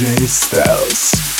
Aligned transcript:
Styles. 0.00 1.39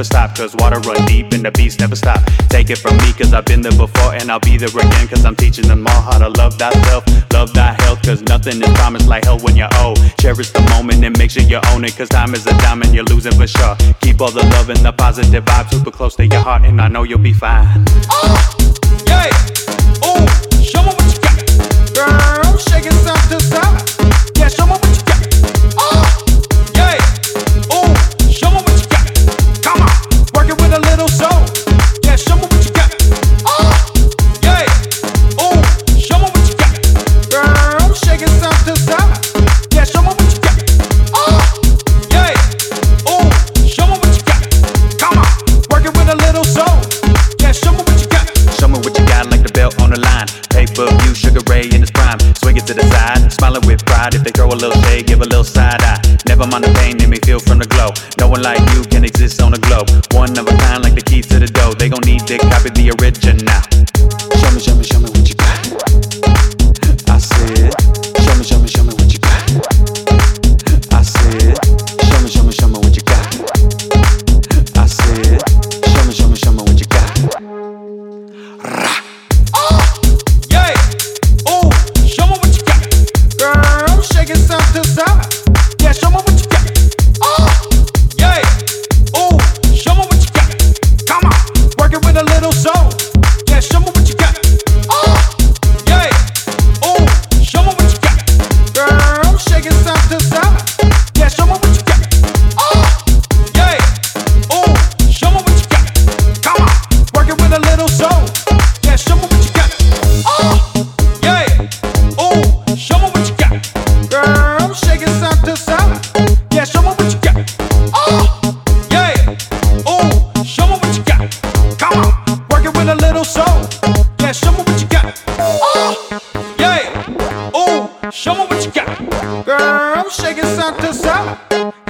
never 0.00 0.04
stop 0.04 0.36
Cause 0.36 0.54
water 0.56 0.80
run 0.80 1.04
deep 1.04 1.32
and 1.32 1.44
the 1.44 1.50
beast 1.50 1.80
never 1.80 1.96
stop. 1.96 2.20
Take 2.48 2.70
it 2.70 2.78
from 2.78 2.96
me 2.98 3.12
cause 3.12 3.32
I've 3.32 3.44
been 3.44 3.60
there 3.60 3.76
before 3.76 4.14
And 4.14 4.30
I'll 4.30 4.40
be 4.40 4.56
there 4.56 4.68
again 4.68 5.08
cause 5.08 5.24
I'm 5.24 5.36
teaching 5.36 5.66
them 5.66 5.86
all 5.86 6.00
How 6.02 6.18
to 6.18 6.28
love 6.28 6.54
thyself, 6.54 7.04
love 7.32 7.52
thy 7.52 7.72
health 7.82 8.02
Cause 8.02 8.22
nothing 8.22 8.62
is 8.62 8.70
promised 8.78 9.08
like 9.08 9.24
hell 9.24 9.38
when 9.40 9.56
you're 9.56 9.74
old. 9.78 9.98
Cherish 10.18 10.50
the 10.50 10.62
moment 10.70 11.04
and 11.04 11.16
make 11.18 11.30
sure 11.30 11.42
you 11.42 11.60
own 11.72 11.84
it 11.84 11.96
Cause 11.96 12.08
time 12.08 12.34
is 12.34 12.46
a 12.46 12.56
diamond, 12.58 12.94
you're 12.94 13.04
losing 13.04 13.32
for 13.32 13.46
sure. 13.46 13.76
Keep 14.00 14.20
all 14.20 14.30
the 14.30 14.44
love 14.56 14.70
and 14.70 14.80
the 14.80 14.92
positive 14.92 15.44
vibes 15.44 15.70
Super 15.70 15.90
close 15.90 16.16
to 16.16 16.26
your 16.26 16.40
heart 16.40 16.62
and 16.62 16.80
I 16.80 16.88
know 16.88 17.02
you'll 17.02 17.18
be 17.18 17.34
fine. 17.34 17.84
Oh, 18.10 18.54
yeah, 19.06 19.28
oh, 20.02 20.26
show 20.62 20.99
ride. 54.00 54.14
If 54.14 54.24
they 54.24 54.30
throw 54.30 54.48
a 54.48 54.58
little 54.58 54.80
shade, 54.84 55.06
give 55.06 55.20
a 55.20 55.24
little 55.24 55.44
side 55.44 55.82
eye. 55.82 56.00
Never 56.26 56.46
mind 56.46 56.64
the 56.64 56.72
pain, 56.80 56.96
they 56.96 57.06
me 57.06 57.18
feel 57.24 57.40
from 57.40 57.58
the 57.58 57.66
glow. 57.66 57.90
No 58.18 58.28
one 58.28 58.42
like 58.42 58.60
you 58.74 58.82
can 58.84 59.04
exist 59.04 59.42
on 59.42 59.52
the 59.52 59.58
globe. 59.58 59.88
One 60.12 60.36
of 60.38 60.46
a 60.46 60.56
kind, 60.56 60.82
like 60.82 60.94
the 60.94 61.02
keys 61.02 61.26
to 61.28 61.38
the 61.38 61.46
dough. 61.46 61.74
They 61.74 61.88
gon' 61.88 62.04
need 62.04 62.26
to 62.26 62.38
copy 62.38 62.70
the 62.70 62.90
original. 63.00 63.60
Show 64.40 64.50
me, 64.54 64.60
show 64.60 64.74
me, 64.74 64.84
show 64.84 65.00
me. 65.00 65.19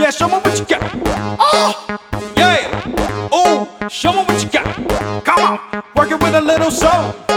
Yeah, 0.00 0.08
show 0.08 0.28
me 0.28 0.34
what 0.36 0.58
you 0.58 0.64
got. 0.64 0.80
Oh, 1.38 1.98
yeah. 2.34 3.28
Oh, 3.30 3.68
show 3.90 4.12
me 4.14 4.24
what 4.24 4.42
you 4.42 4.48
got. 4.48 5.24
Come 5.26 5.38
on, 5.38 5.82
work 5.94 6.10
it 6.10 6.22
with 6.22 6.34
a 6.34 6.40
little 6.40 6.70
soul. 6.70 7.29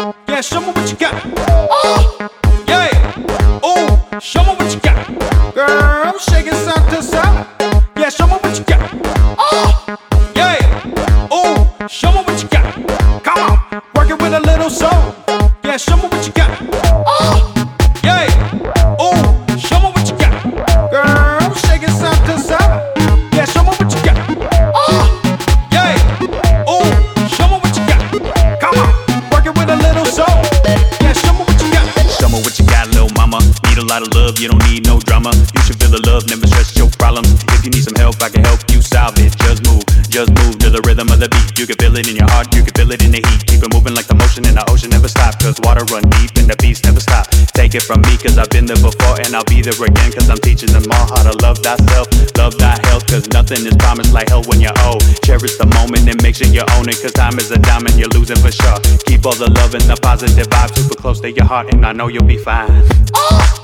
either 49.67 49.85
again 49.85 50.11
Cause 50.11 50.29
I'm 50.29 50.37
teaching 50.37 50.71
them 50.71 50.83
all 50.91 51.07
how 51.07 51.23
to 51.23 51.37
love 51.41 51.59
thyself, 51.59 52.07
love 52.37 52.57
thy 52.57 52.77
health 52.87 53.07
Cause 53.07 53.27
nothing 53.29 53.65
is 53.65 53.75
promised 53.77 54.13
like 54.13 54.29
hell 54.29 54.43
when 54.43 54.59
you're 54.59 54.77
old. 54.83 55.01
Cherish 55.23 55.57
the 55.57 55.65
moment 55.77 56.07
and 56.07 56.21
make 56.21 56.35
sure 56.35 56.47
you 56.47 56.63
own 56.77 56.89
it 56.89 56.99
Cause 57.01 57.13
time 57.13 57.37
is 57.39 57.51
a 57.51 57.59
diamond, 57.59 57.97
you're 57.97 58.09
losing 58.09 58.37
for 58.37 58.51
sure. 58.51 58.79
Keep 59.05 59.25
all 59.25 59.35
the 59.35 59.49
love 59.49 59.73
and 59.73 59.83
the 59.83 59.97
positive 60.01 60.47
vibes 60.47 60.75
super 60.75 60.95
close 60.95 61.19
to 61.21 61.31
your 61.31 61.45
heart 61.45 61.73
And 61.73 61.85
I 61.85 61.93
know 61.93 62.07
you'll 62.07 62.23
be 62.23 62.37
fine. 62.37 62.83
Oh! 63.15 63.62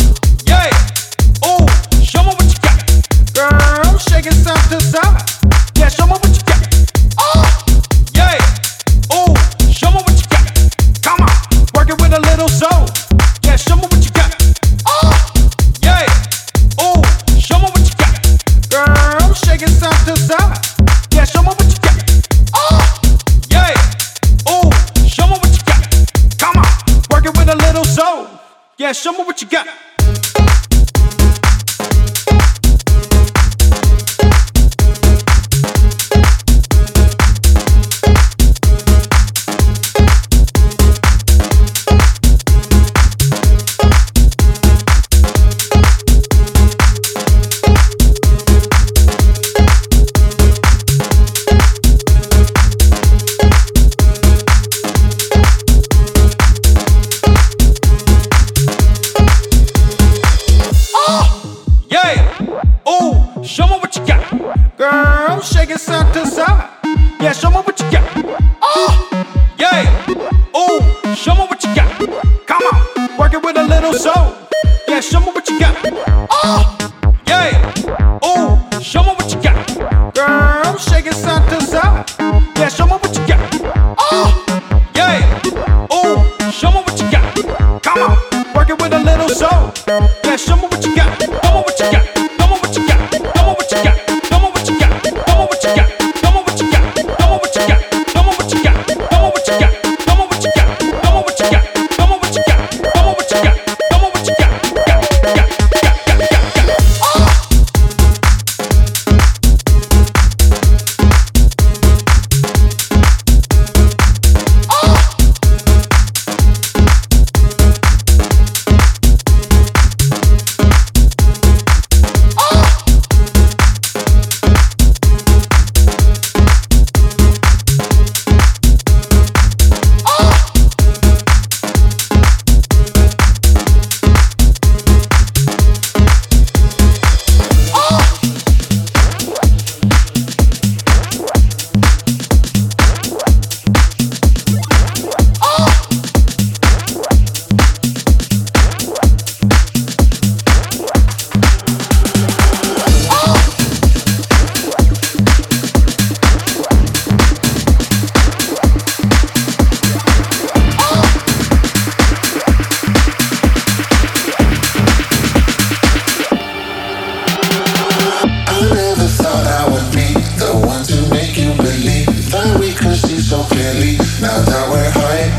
see 172.95 173.19
so 173.19 173.43
clearly 173.43 173.97
now 174.21 174.41
that 174.41 174.65
we're 174.69 174.89
high. 174.89 175.29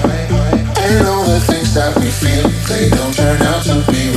And 0.82 1.06
all 1.06 1.24
the 1.24 1.40
things 1.40 1.74
that 1.74 1.96
we 1.98 2.10
feel, 2.10 2.48
they 2.68 2.88
don't 2.90 3.14
turn 3.14 3.40
out 3.42 3.62
to 3.64 3.84
be 3.90 4.09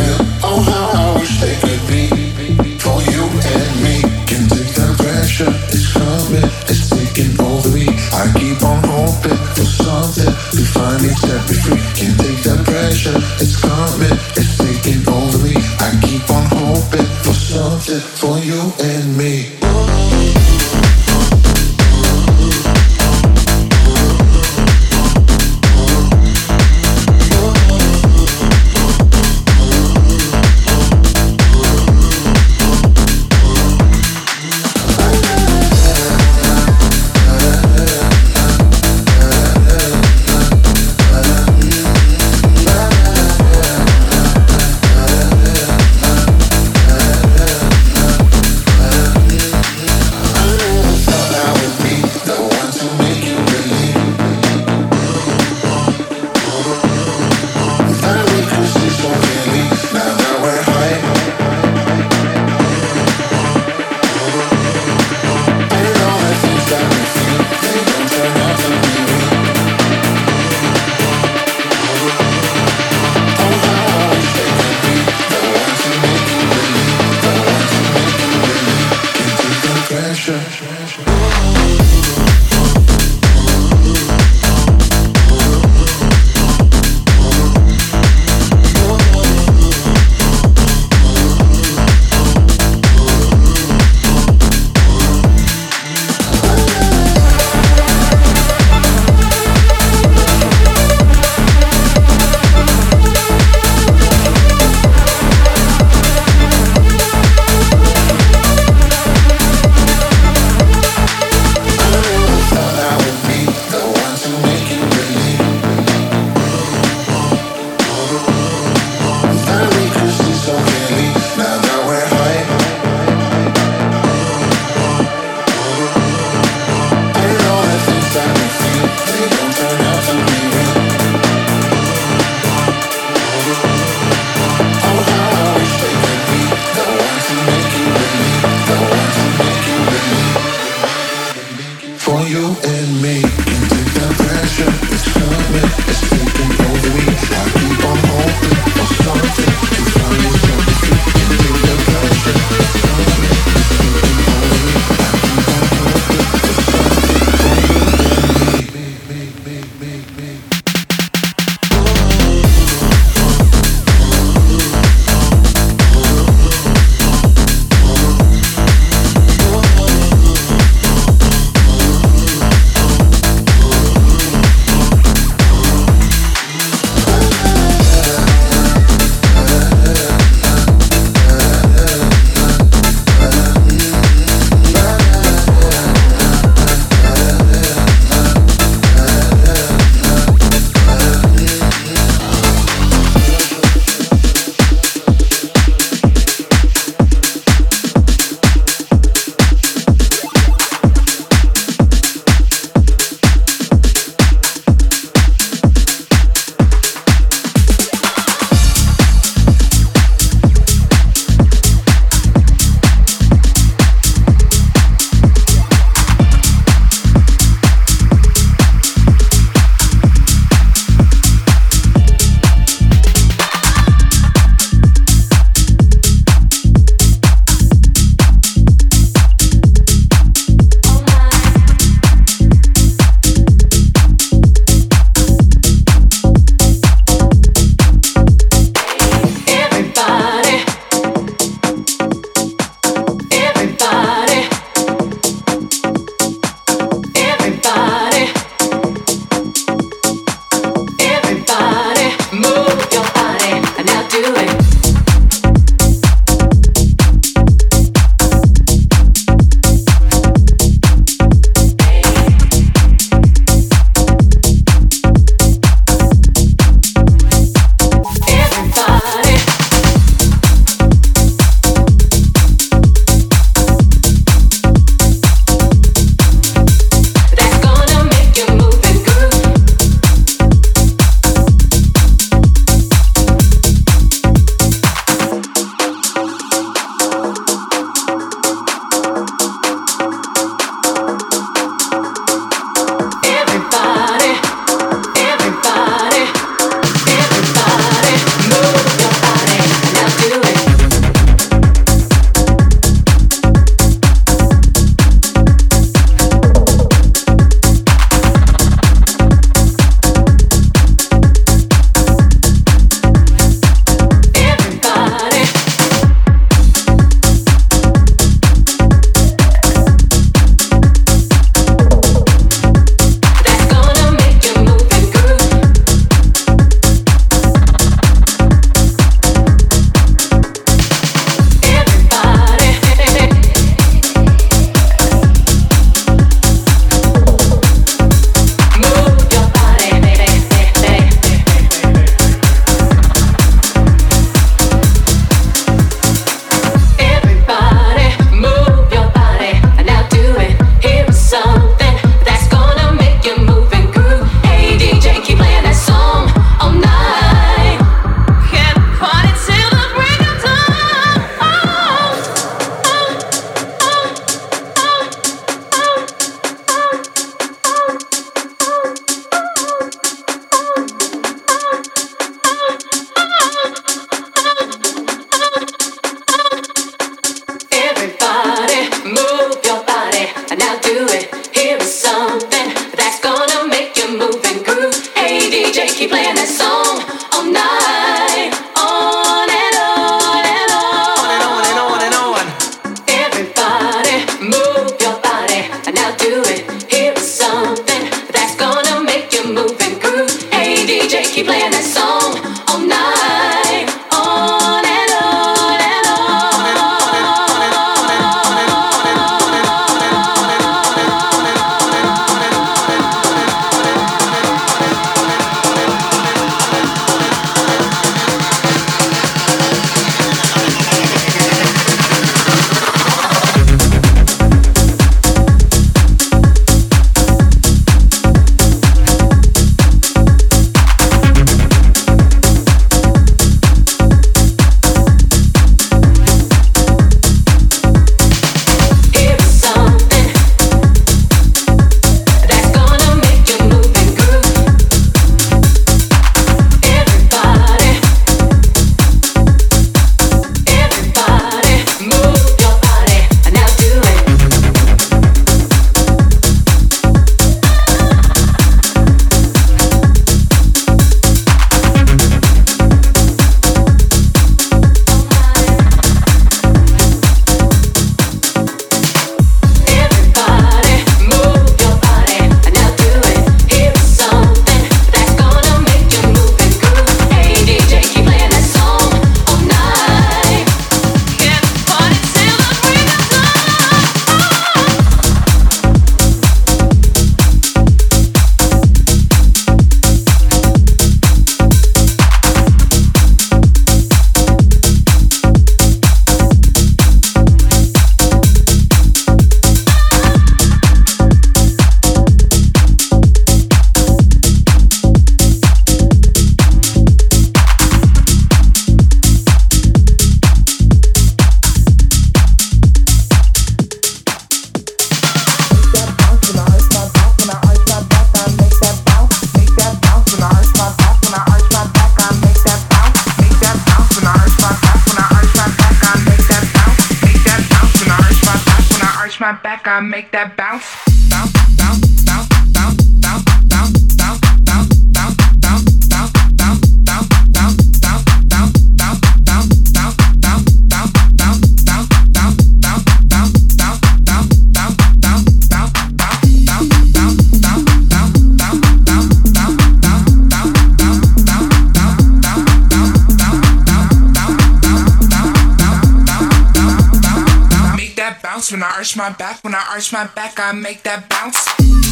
my 559.23 559.29
back, 559.37 559.63
when 559.63 559.73
I 559.73 559.87
arch 559.89 560.11
my 560.11 560.27
back, 560.35 560.59
I 560.59 560.73
make 560.73 561.03
that 561.03 561.29
bounce. 561.29 562.02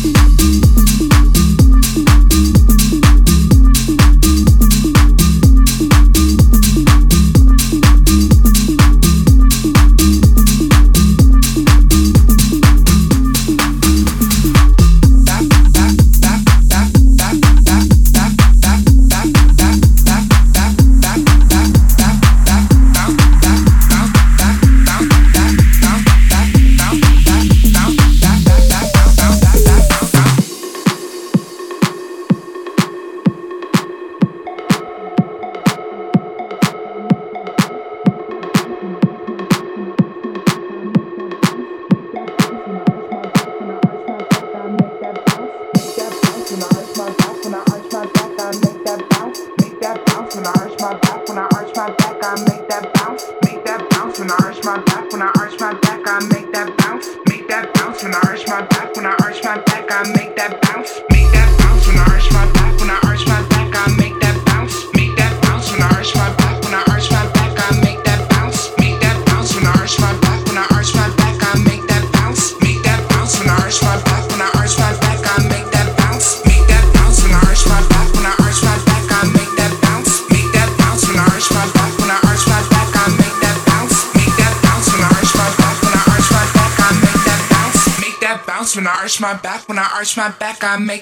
Arch 90.01 90.17
my 90.17 90.29
back, 90.29 90.63
I 90.63 90.77
make 90.77 91.00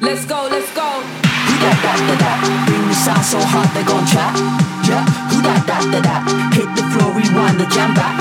Let's 0.00 0.24
go, 0.24 0.48
let's 0.48 0.72
go. 0.72 0.88
Who 1.44 1.54
that, 1.60 1.76
that, 1.84 2.00
that, 2.00 2.18
that? 2.24 2.38
Bring 2.64 2.86
the 2.88 2.96
sound 2.96 3.24
so 3.26 3.36
hard 3.36 3.68
they 3.76 3.84
gon' 3.84 4.06
trap. 4.08 4.32
Yeah, 4.88 5.04
who 5.28 5.42
that, 5.42 5.66
that, 5.68 5.84
that, 5.92 6.02
that? 6.06 6.22
Hit 6.56 6.70
the 6.72 6.86
floor, 6.96 7.12
rewind 7.12 7.60
the 7.60 7.66
jam 7.68 7.92
back. 7.92 8.16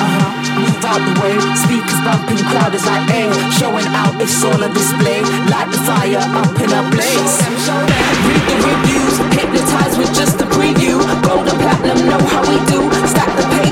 Uh 0.00 0.06
huh, 0.06 0.30
move 0.56 0.80
out 0.86 1.02
the 1.02 1.12
way. 1.20 1.36
Speakers 1.58 2.00
bumping, 2.06 2.40
crowd 2.46 2.72
is 2.72 2.86
like, 2.86 3.04
hey, 3.10 3.28
showing 3.58 3.90
out, 3.90 4.16
it's 4.16 4.38
all 4.46 4.56
on 4.56 4.72
display. 4.72 5.20
Light 5.50 5.68
the 5.68 5.80
fire 5.82 6.24
up 6.24 6.56
in 6.56 6.70
a 6.72 6.80
blaze. 6.94 7.36
Read 8.24 8.44
the 8.48 8.56
reviews, 8.64 9.16
hypnotized 9.34 9.98
with 9.98 10.14
just 10.14 10.40
a 10.40 10.46
preview. 10.46 11.01
And 11.84 12.06
know 12.06 12.18
how 12.18 12.42
we 12.42 12.56
do. 12.70 12.78
Stop 13.08 13.26
the 13.36 13.42
paper, 13.50 13.71